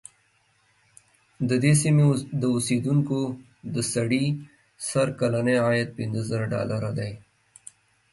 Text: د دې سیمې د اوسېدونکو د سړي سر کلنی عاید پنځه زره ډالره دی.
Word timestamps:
د 1.49 1.51
دې 1.63 1.73
سیمې 1.81 2.05
د 2.41 2.43
اوسېدونکو 2.55 3.19
د 3.75 3.77
سړي 3.93 4.25
سر 4.89 5.07
کلنی 5.19 5.55
عاید 5.65 5.89
پنځه 5.97 6.21
زره 6.29 6.45
ډالره 6.53 6.91
دی. 6.99 7.11